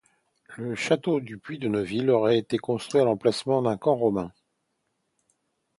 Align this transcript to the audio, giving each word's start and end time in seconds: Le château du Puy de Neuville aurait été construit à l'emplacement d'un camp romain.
Le 0.57 0.73
château 0.73 1.19
du 1.19 1.37
Puy 1.37 1.59
de 1.59 1.67
Neuville 1.67 2.09
aurait 2.09 2.39
été 2.39 2.57
construit 2.57 2.99
à 3.01 3.03
l'emplacement 3.03 3.61
d'un 3.61 3.77
camp 3.77 3.95
romain. 3.97 4.31